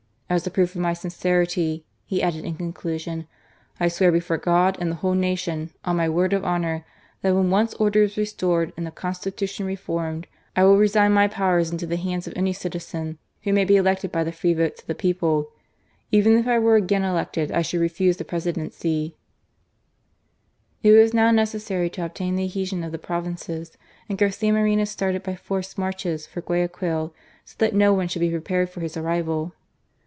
[0.41, 3.27] "As a proof of my sincerity," he added in conclusion,"
[3.81, 6.85] I swear before God and the whole nation, on my word of honour,
[7.21, 11.69] that when once order is restored and the Constitution reformed, I will resign my powers
[11.69, 13.51] into the hands of any citizen f^ GABCIA MORSNO.
[13.51, 15.45] wbcyinay I>e elected by tli^ free votes of the fiecq^
[16.11, 19.13] Even if I were agtin elected, I should ie^s^ ^M Presidency/' '^»
[19.89, 23.77] * It was now necessary to obtain the adtedfic^ of tiie provinces,
[24.07, 27.11] and Garda Mm'eiio smarted W forced'marches for Guajraqnil,
[27.43, 29.51] so that no erne sismM be prepared for his arriiiul.